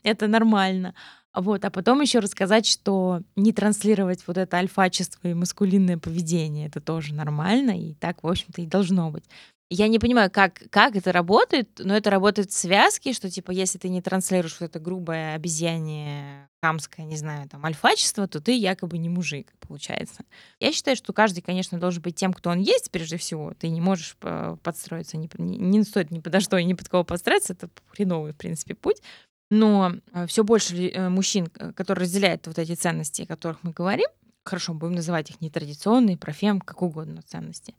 [0.04, 0.96] Это нормально.
[1.36, 6.82] Вот, а потом еще рассказать, что не транслировать вот это альфачество и маскулинное поведение, это
[6.82, 9.26] тоже нормально, и так, в общем-то, и должно быть.
[9.72, 13.78] Я не понимаю, как, как это работает, но это работает в связке, что, типа, если
[13.78, 18.98] ты не транслируешь вот это грубое обезьяние, хамское, не знаю, там, альфачество, то ты якобы
[18.98, 20.24] не мужик, получается.
[20.60, 23.54] Я считаю, что каждый, конечно, должен быть тем, кто он есть, прежде всего.
[23.60, 27.04] Ты не можешь э, подстроиться, не, не, не стоит ни подо что ни под кого
[27.04, 29.04] подстраиваться, это хреновый, в принципе, путь.
[29.52, 29.94] Но
[30.28, 34.10] все больше э, мужчин, которые разделяют вот эти ценности, о которых мы говорим,
[34.44, 37.76] хорошо, будем называть их нетрадиционные, профем, как угодно ценности.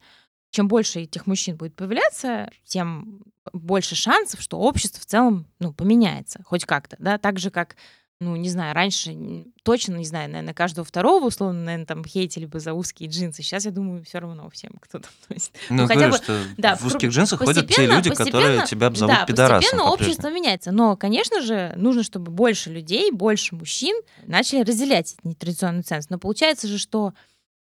[0.50, 6.40] Чем больше этих мужчин будет появляться, тем больше шансов, что общество в целом ну, поменяется
[6.44, 6.96] хоть как-то.
[6.98, 7.18] Да?
[7.18, 7.76] Так же, как,
[8.20, 9.14] ну, не знаю, раньше
[9.62, 13.42] точно, не знаю, наверное, каждого второго, условно, наверное, там хейтили бы за узкие джинсы.
[13.42, 15.08] Сейчас, я думаю, все равно всем кто-то.
[15.28, 18.66] то есть, Ну, хотя говорю, бы- что да, в узких джинсах ходят те люди, которые
[18.66, 19.60] тебя обзовут да, пидорасом.
[19.62, 20.72] постепенно общество меняется.
[20.72, 26.12] Но, конечно же, нужно, чтобы больше людей, больше мужчин начали разделять эти нетрадиционные ценности.
[26.12, 27.14] Но получается же, что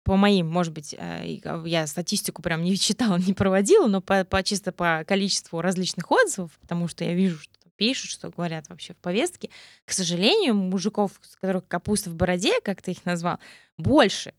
[0.03, 4.43] по моим, может быть, э, я статистику прям не читала, не проводила, но по, по-
[4.43, 8.97] чисто по количеству различных отзывов, потому что я вижу, что пишут, что говорят вообще в
[8.97, 9.49] повестке,
[9.85, 13.39] к сожалению, мужиков, с которых капуста в бороде, как ты их назвал,
[13.77, 14.33] больше.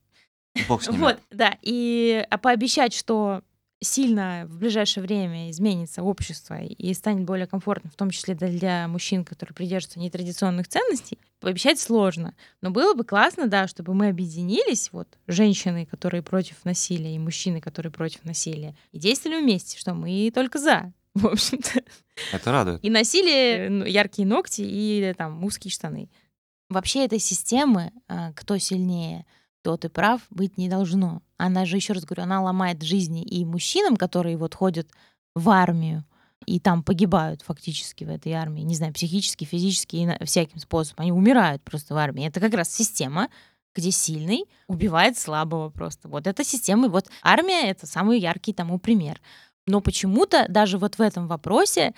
[0.69, 1.01] Бог с ними.
[1.01, 1.59] Вот, да.
[1.63, 3.43] И а пообещать, что
[3.85, 8.89] сильно в ближайшее время изменится общество и станет более комфортно, в том числе для- для
[8.89, 12.35] мужчин, которые придерживаются нетрадиционных ценностей, пообещать сложно.
[12.63, 17.61] Но было бы классно, да, чтобы мы объединились, вот, женщины, которые против насилия, и мужчины,
[17.61, 21.83] которые против насилия, и действовали вместе, что мы только за, в общем-то.
[22.33, 22.85] Это радует.
[22.85, 26.09] И носили ну, яркие ногти и там узкие штаны.
[26.71, 29.27] Вообще этой системы, а, кто сильнее,
[29.65, 31.23] тот и прав, быть не должно.
[31.39, 34.89] Она же, еще раз говорю, она ломает жизни и мужчинам, которые вот ходят
[35.35, 36.05] в армию,
[36.47, 41.03] и там погибают фактически в этой армии, не знаю, психически, физически и всяким способом.
[41.03, 42.27] Они умирают просто в армии.
[42.27, 43.31] Это как раз система,
[43.75, 46.09] где сильный убивает слабого просто.
[46.09, 49.21] Вот эта система, вот армия— это самый яркий тому пример.
[49.67, 51.95] Но почему-то даже вот в этом вопросе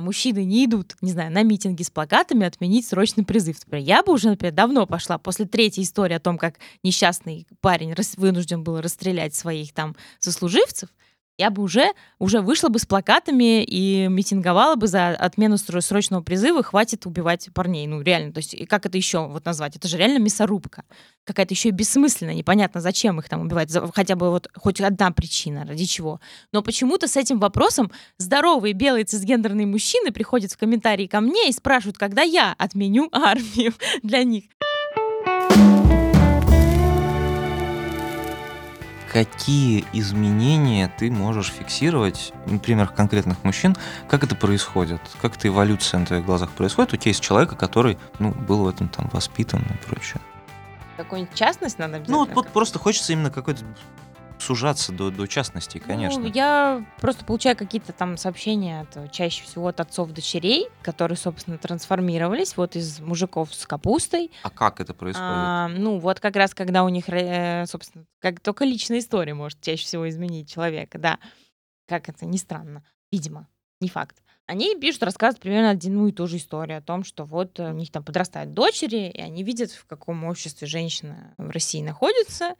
[0.00, 3.56] мужчины не идут, не знаю, на митинги с плакатами отменить срочный призыв.
[3.64, 7.94] Например, я бы уже, например, давно пошла после третьей истории о том, как несчастный парень
[8.16, 10.90] вынужден был расстрелять своих там сослуживцев,
[11.40, 16.20] я бы уже, уже вышла бы с плакатами и митинговала бы за отмену сро- срочного
[16.22, 17.86] призыва «Хватит убивать парней».
[17.86, 19.74] Ну, реально, то есть как это еще вот назвать?
[19.74, 20.84] Это же реально мясорубка.
[21.24, 23.70] Какая-то еще и бессмысленная, непонятно, зачем их там убивать.
[23.70, 26.20] За- Хотя бы вот хоть одна причина, ради чего.
[26.52, 31.52] Но почему-то с этим вопросом здоровые белые цисгендерные мужчины приходят в комментарии ко мне и
[31.52, 33.72] спрашивают, когда я отменю армию
[34.02, 34.44] для них.
[39.12, 43.76] Какие изменения ты можешь фиксировать, например, конкретных мужчин?
[44.08, 45.00] Как это происходит?
[45.20, 46.92] Как эта эволюция на твоих глазах происходит?
[46.92, 50.20] У тебя есть человека, который ну, был в этом там воспитан и прочее.
[50.96, 52.34] Какую-нибудь частность надо Ну, вот, обязательно?
[52.36, 53.64] вот просто хочется именно какой-то
[54.40, 56.20] сужаться до, до частностей, конечно.
[56.20, 61.16] Ну, я просто получаю какие-то там сообщения от, э, чаще всего от отцов дочерей, которые,
[61.16, 64.30] собственно, трансформировались вот из мужиков с капустой.
[64.42, 65.28] А как это происходит?
[65.30, 69.60] А, ну, вот как раз когда у них, э, собственно, как только личная история может
[69.60, 71.18] чаще всего изменить человека, да.
[71.88, 73.48] Как это ни странно, видимо,
[73.80, 74.22] не факт.
[74.46, 77.72] Они пишут, рассказывают примерно одну и ту же историю о том, что вот э, у
[77.72, 82.56] них там подрастают дочери, и они видят, в каком обществе женщина в России находится.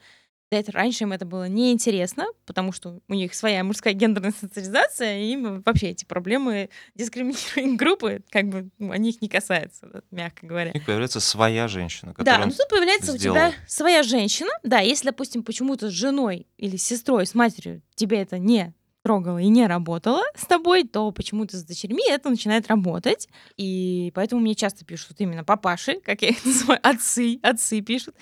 [0.51, 5.19] Да, это раньше им это было неинтересно, потому что у них своя мужская гендерная социализация,
[5.19, 10.01] и им вообще эти проблемы дискриминируемой группы, как бы ну, они их не касаются, да,
[10.11, 10.71] мягко говоря.
[10.71, 12.45] У них появляется своя женщина, Да, которая...
[12.47, 13.37] ну тут появляется у сделал.
[13.37, 14.49] тебя своя женщина.
[14.63, 19.37] Да, если, допустим, почему-то с женой или с сестрой, с матерью тебе это не трогало
[19.37, 23.29] и не работало с тобой, то почему-то с дочерьми это начинает работать.
[23.55, 28.15] И поэтому мне часто пишут именно папаши, как я их называю, отцы, отцы пишут.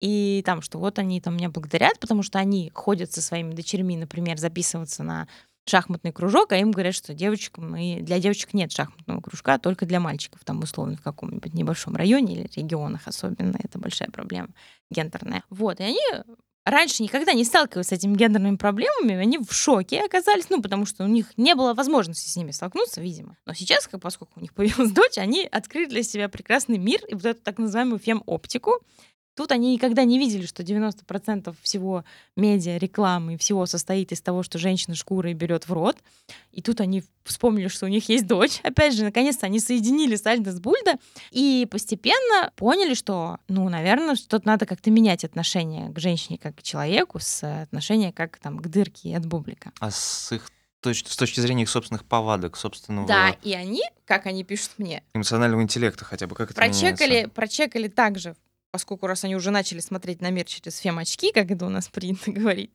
[0.00, 3.96] И там, что вот они там меня благодарят, потому что они ходят со своими дочерьми,
[3.96, 5.28] например, записываться на
[5.68, 9.86] шахматный кружок, а им говорят, что девочкам и для девочек нет шахматного кружка, а только
[9.86, 14.48] для мальчиков, там условно в каком-нибудь небольшом районе или регионах особенно, это большая проблема
[14.90, 15.42] гендерная.
[15.50, 16.00] Вот, и они
[16.64, 21.04] раньше никогда не сталкивались с этими гендерными проблемами, они в шоке оказались, ну, потому что
[21.04, 23.36] у них не было возможности с ними столкнуться, видимо.
[23.46, 27.14] Но сейчас, как, поскольку у них появилась дочь, они открыли для себя прекрасный мир и
[27.14, 28.80] вот эту так называемую фем-оптику.
[29.38, 34.42] Тут они никогда не видели, что 90% всего медиа, рекламы и всего состоит из того,
[34.42, 35.96] что женщина шкурой берет в рот.
[36.50, 38.58] И тут они вспомнили, что у них есть дочь.
[38.64, 40.96] Опять же, наконец-то они соединили Сальдо с Бульда
[41.30, 46.62] и постепенно поняли, что, ну, наверное, что-то надо как-то менять отношение к женщине как к
[46.64, 49.70] человеку с отношения как там к дырке от бублика.
[49.78, 50.50] А с их
[50.82, 55.04] точ- с точки зрения их собственных повадок, собственного Да, и они, как они пишут мне,
[55.14, 57.30] эмоционального интеллекта хотя бы, как это прочекали, меняется?
[57.30, 58.34] прочекали также,
[58.70, 62.30] поскольку раз они уже начали смотреть на мир через фем-очки, как это у нас принято
[62.32, 62.70] говорить,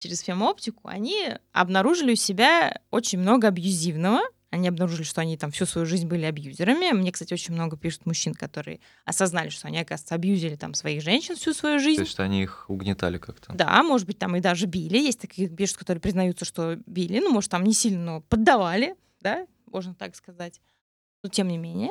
[0.00, 4.20] через фем-оптику, они обнаружили у себя очень много абьюзивного.
[4.50, 6.90] Они обнаружили, что они там всю свою жизнь были абьюзерами.
[6.90, 11.36] Мне, кстати, очень много пишут мужчин, которые осознали, что они, оказывается, абьюзили там своих женщин
[11.36, 12.02] всю свою То жизнь.
[12.02, 13.52] есть они их угнетали как-то.
[13.52, 14.98] Да, может быть, там и даже били.
[14.98, 17.20] Есть такие пишут, которые признаются, что били.
[17.20, 20.60] Ну, может, там не сильно, но поддавали, да, можно так сказать.
[21.22, 21.90] Но тем не менее,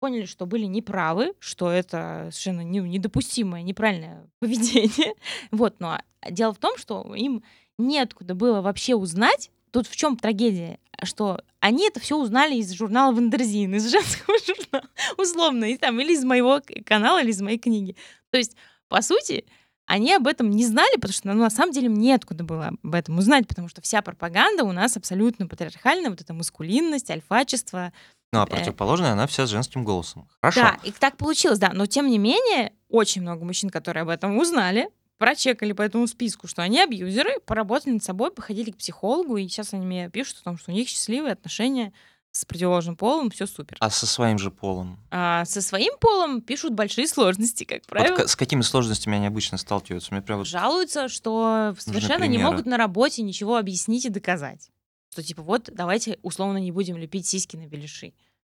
[0.00, 5.14] поняли, что были неправы, что это совершенно не- недопустимое, неправильное поведение.
[5.52, 7.44] Вот, но дело в том, что им
[7.78, 13.12] неоткуда было вообще узнать, тут в чем трагедия, что они это все узнали из журнала
[13.14, 17.94] Wonderzine, из женского журнала, условно, и там, или из моего канала, или из моей книги.
[18.30, 18.56] То есть,
[18.88, 19.44] по сути,
[19.86, 22.94] они об этом не знали, потому что, ну, на самом деле, им неоткуда было об
[22.94, 27.92] этом узнать, потому что вся пропаганда у нас абсолютно патриархальная, вот эта маскулинность, альфачество,
[28.32, 30.28] Ну, а противоположная, она вся с женским голосом.
[30.40, 30.60] Хорошо.
[30.60, 31.70] да, и так получилось, да.
[31.72, 34.88] Но тем не менее, очень много мужчин, которые об этом узнали,
[35.18, 39.74] прочекали по этому списку, что они абьюзеры, поработали над собой, походили к психологу, и сейчас
[39.74, 41.92] они мне пишут о том, что у них счастливые отношения
[42.32, 43.76] с противоположным полом, все супер.
[43.80, 45.00] А со своим же полом?
[45.10, 48.16] А со своим полом пишут большие сложности, как Вот правило.
[48.16, 50.14] ка- с какими сложностями они обычно сталкиваются?
[50.14, 54.70] Мне прям вот Жалуются, что совершенно не могут на работе ничего объяснить и доказать.
[55.10, 58.10] Что типа вот давайте условно не будем лепить сиськи на беляши.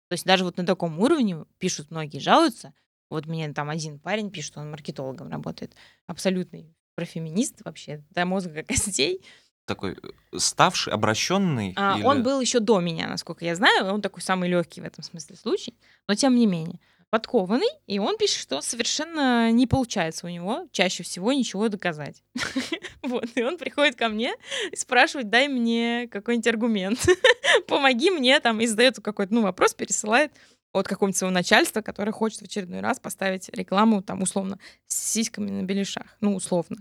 [0.08, 2.74] То есть даже вот на таком уровне пишут многие, жалуются.
[3.08, 5.74] Вот мне там один парень пишет, он маркетологом работает.
[6.06, 9.24] Абсолютный профеминист вообще, до мозга костей.
[9.64, 11.72] такой э, ставший, обращенный.
[11.76, 13.86] А, или- Он был еще до меня, насколько я знаю.
[13.92, 15.74] Он такой самый легкий в этом смысле случай.
[16.08, 16.80] Но тем не менее,
[17.10, 17.68] подкованный.
[17.86, 22.22] И он пишет, что совершенно не получается у него чаще всего ничего доказать.
[23.02, 23.26] Вот.
[23.34, 24.34] И он приходит ко мне
[24.70, 27.06] и спрашивает, дай мне какой-нибудь аргумент.
[27.66, 28.60] Помоги мне там.
[28.60, 30.32] И задает какой-то ну, вопрос, пересылает
[30.72, 35.50] от какого-нибудь своего начальства, которое хочет в очередной раз поставить рекламу, там, условно, с сиськами
[35.50, 36.16] на беляшах.
[36.20, 36.76] Ну, условно.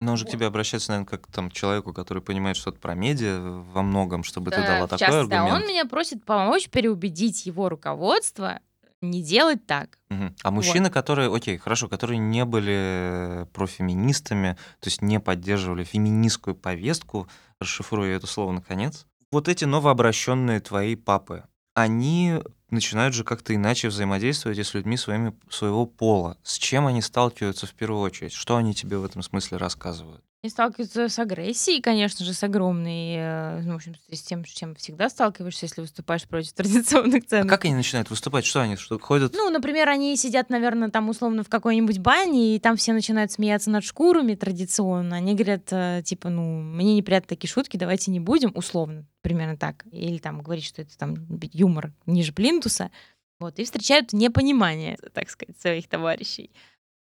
[0.00, 0.32] Но он же к Вот.
[0.32, 4.52] тебе обращается, наверное, как там к человеку, который понимает что-то про медиа во многом, чтобы
[4.52, 5.62] ты Да, дала в такой частности, да, аргумент.
[5.64, 8.60] он меня просит помочь переубедить его руководство
[9.00, 9.98] не делать так.
[10.08, 10.34] Мгм.
[10.42, 17.28] А мужчины, которые, окей, хорошо, которые не были профеминистами, то есть не поддерживали феминистскую повестку,
[17.60, 24.58] расшифрую это слово наконец, вот эти новообращенные твои папы, они начинают же как-то иначе взаимодействовать
[24.58, 26.36] с людьми своими, своего пола.
[26.42, 28.32] С чем они сталкиваются в первую очередь?
[28.32, 30.24] Что они тебе в этом смысле рассказывают?
[30.44, 34.50] И сталкиваются с агрессией, конечно же, с огромной, э, ну, в общем, с тем, с
[34.50, 37.48] чем всегда сталкиваешься, если выступаешь против традиционных А ценностей.
[37.48, 38.46] как они начинают выступать?
[38.46, 38.76] Что они?
[38.76, 39.32] Что ходят?
[39.34, 43.68] Ну, например, они сидят, наверное, там условно в какой-нибудь бане, и там все начинают смеяться
[43.70, 45.16] над шкурами традиционно.
[45.16, 49.84] Они говорят, э, типа, ну, мне неприятны такие шутки, давайте не будем, условно, примерно так.
[49.90, 51.16] Или там говорить, что это там
[51.52, 52.92] юмор ниже плинтуса.
[53.40, 56.52] Вот, и встречают непонимание, так сказать, своих товарищей.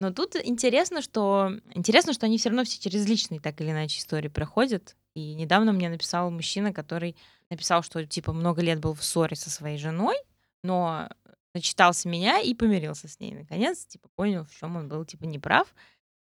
[0.01, 3.99] Но тут интересно, что интересно, что они все равно все через личные так или иначе
[3.99, 4.97] истории проходят.
[5.13, 7.15] И недавно мне написал мужчина, который
[7.51, 10.15] написал, что типа много лет был в ссоре со своей женой,
[10.63, 11.07] но
[11.53, 13.35] начитался меня и помирился с ней.
[13.35, 15.67] Наконец, типа, понял, в чем он был, типа, неправ.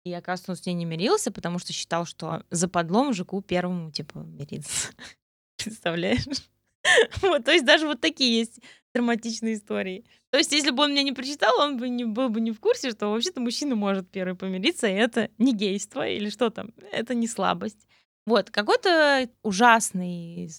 [0.04, 3.90] И, оказывается, он с ней не мирился, потому что считал, что за подлом мужику первому,
[3.90, 4.90] типа, мириться.
[5.58, 6.28] Представляешь?
[7.22, 8.60] Вот, то есть даже вот такие есть
[8.94, 10.06] драматичные истории.
[10.30, 12.60] То есть, если бы он меня не прочитал, он бы не был бы не в
[12.60, 17.16] курсе, что вообще-то мужчина может первый помириться, и это не гейство или что там, это
[17.16, 17.88] не слабость.
[18.26, 20.50] Вот, какой-то ужасный,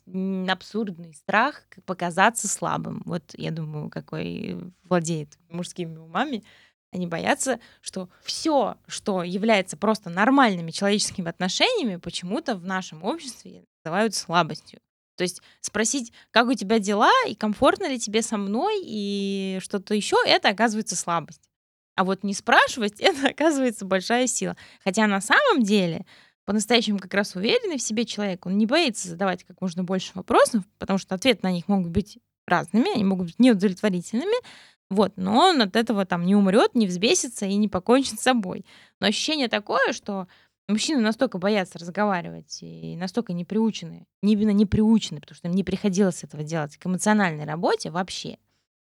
[0.48, 3.02] абсурдный страх показаться слабым.
[3.06, 6.44] Вот, я думаю, какой владеет мужскими умами.
[6.92, 14.14] Они боятся, что все, что является просто нормальными человеческими отношениями, почему-то в нашем обществе называют
[14.14, 14.78] слабостью.
[15.16, 19.94] То есть спросить, как у тебя дела, и комфортно ли тебе со мной, и что-то
[19.94, 21.42] еще, это оказывается слабость.
[21.96, 24.56] А вот не спрашивать, это оказывается большая сила.
[24.82, 26.04] Хотя на самом деле
[26.44, 30.62] по-настоящему как раз уверенный в себе человек, он не боится задавать как можно больше вопросов,
[30.78, 34.36] потому что ответы на них могут быть разными, они могут быть неудовлетворительными,
[34.90, 38.66] вот, но он от этого там не умрет, не взбесится и не покончит с собой.
[39.00, 40.28] Но ощущение такое, что
[40.68, 45.54] мужчины настолько боятся разговаривать и настолько не приучены, не именно не приучены, потому что им
[45.54, 48.38] не приходилось этого делать к эмоциональной работе вообще.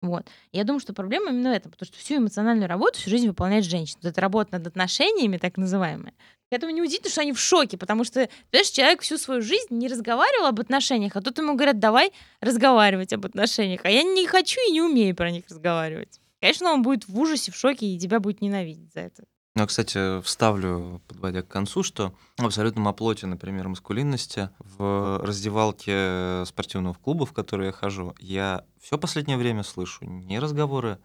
[0.00, 0.28] Вот.
[0.52, 3.64] Я думаю, что проблема именно в этом, потому что всю эмоциональную работу всю жизнь выполняет
[3.64, 3.98] женщина.
[4.02, 6.14] Вот эта работа над отношениями, так называемая.
[6.50, 9.88] Поэтому не удивительно, что они в шоке, потому что, понимаешь, человек всю свою жизнь не
[9.88, 13.80] разговаривал об отношениях, а тут ему говорят, давай разговаривать об отношениях.
[13.84, 16.20] А я не хочу и не умею про них разговаривать.
[16.40, 19.24] Конечно, он будет в ужасе, в шоке, и тебя будет ненавидеть за это.
[19.58, 26.94] Ну, кстати, вставлю, подводя к концу, что в абсолютном оплоте, например, маскулинности в раздевалке спортивного
[26.94, 31.00] клуба, в который я хожу, я все последнее время слышу не разговоры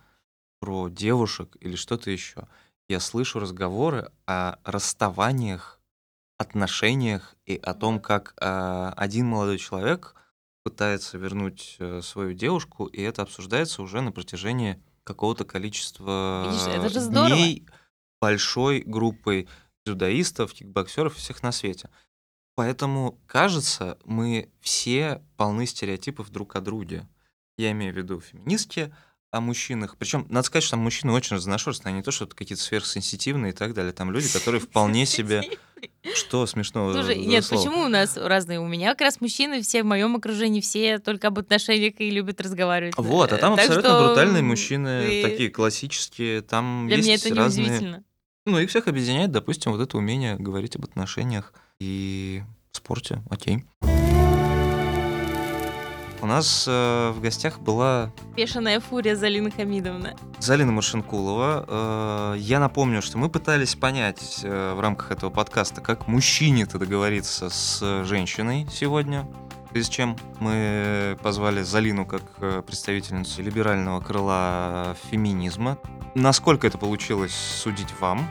[0.60, 2.48] про девушек или что-то еще.
[2.88, 5.80] Я слышу разговоры о расставаниях,
[6.38, 10.14] отношениях и о том, как а, один молодой человек
[10.64, 16.90] пытается вернуть э, свою девушку, и это обсуждается уже на протяжении какого-то количества Видишь, это
[16.90, 17.36] же здорово.
[17.36, 17.66] дней
[18.24, 19.50] большой группой
[19.86, 21.90] дзюдоистов, кикбоксеров всех на свете.
[22.56, 27.06] Поэтому, кажется, мы все полны стереотипов друг о друге.
[27.58, 28.96] Я имею в виду феминистки
[29.30, 29.98] о мужчинах.
[29.98, 33.56] Причем, надо сказать, что там мужчины очень разношерстные, а не то, что какие-то сверхсенситивные и
[33.56, 33.92] так далее.
[33.92, 35.44] Там люди, которые вполне себе...
[36.14, 36.94] Что смешного?
[36.94, 37.62] Слушай, нет, слово?
[37.62, 38.62] почему у нас разные?
[38.62, 42.40] У меня как раз мужчины все в моем окружении, все только об отношениях и любят
[42.40, 42.94] разговаривать.
[42.98, 46.42] Вот, а там Так абсолютно что, брутальные мужчины, вы- такие классические.
[46.42, 47.66] Там Для есть меня это разные...
[47.66, 48.04] удивительно.
[48.46, 53.24] Ну, их всех объединяет, допустим, вот это умение говорить об отношениях и спорте.
[53.30, 53.64] Окей.
[56.24, 60.16] У нас э, в гостях была Бешеная фурия Залина Хамидовна.
[60.40, 61.66] Залина Маршинкулова.
[61.68, 67.50] Э, я напомню, что мы пытались понять э, в рамках этого подкаста, как мужчине-то договориться
[67.50, 69.28] с женщиной сегодня.
[69.66, 75.78] В связи с чем мы позвали Залину как э, представительницу либерального крыла феминизма.
[76.16, 78.30] Насколько это получилось судить вам.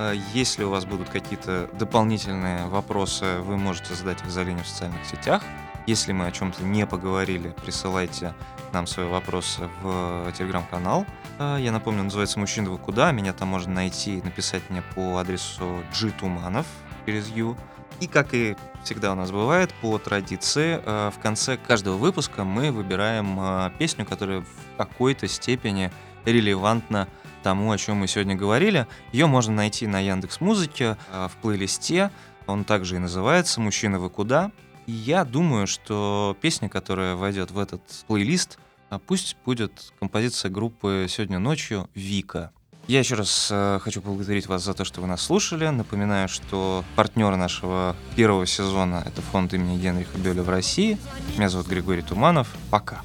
[0.00, 5.06] Э, Если у вас будут какие-то дополнительные вопросы, вы можете задать их Залине в социальных
[5.06, 5.44] сетях.
[5.90, 8.32] Если мы о чем-то не поговорили, присылайте
[8.72, 11.04] нам свои вопросы в телеграм-канал.
[11.40, 13.10] А, Я напомню, называется «Мужчина, вы куда?».
[13.10, 16.64] Меня там можно найти написать мне по адресу gtumanov
[17.06, 17.56] через ю.
[17.98, 22.70] И, как и всегда у нас бывает, по традиции, э, в конце каждого выпуска мы
[22.70, 25.90] выбираем э, песню, которая в какой-то степени
[26.24, 27.08] релевантна
[27.42, 28.86] тому, о чем мы сегодня говорили.
[29.10, 32.12] Ее можно найти на Яндекс Музыке в плейлисте.
[32.46, 34.52] Он также и называется «Мужчина, вы куда?».
[34.90, 41.38] Я думаю, что песня, которая войдет в этот плейлист, а, пусть будет композиция группы «Сегодня
[41.38, 42.50] ночью» «Вика».
[42.88, 45.68] Я еще раз э, хочу поблагодарить вас за то, что вы нас слушали.
[45.68, 50.98] Напоминаю, что партнер нашего первого сезона— это фонд имени Генриха Бёля в России.
[51.36, 52.48] Меня зовут Григорий Туманов.
[52.68, 53.02] Пока.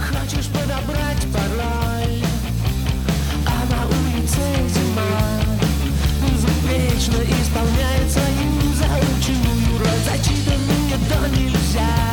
[0.00, 2.24] Хочешь подобрать пароль,
[3.46, 5.38] а на улице зима,
[7.42, 8.21] исполняется
[11.28, 12.11] нельзя